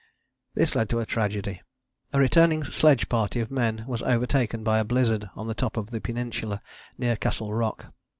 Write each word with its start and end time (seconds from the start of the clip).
"This 0.55 0.73
led 0.73 0.89
to 0.89 0.99
a 0.99 1.05
tragedy. 1.05 1.61
A 2.11 2.17
returning 2.17 2.63
sledge 2.63 3.07
party 3.07 3.39
of 3.39 3.51
men 3.51 3.85
was 3.87 4.01
overtaken 4.01 4.63
by 4.63 4.79
a 4.79 4.83
blizzard 4.83 5.29
on 5.35 5.45
the 5.45 5.53
top 5.53 5.77
of 5.77 5.91
the 5.91 6.01
Peninsula 6.01 6.59
near 6.97 7.15
Castle 7.15 7.53
Rock. 7.53 7.93